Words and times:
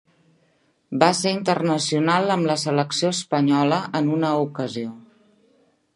Va 1.03 1.09
ser 1.17 1.33
internacional 1.39 2.35
amb 2.37 2.49
la 2.53 2.57
selecció 2.63 3.11
espanyola 3.19 3.81
en 4.01 4.11
una 4.19 4.33
ocasió. 4.47 4.99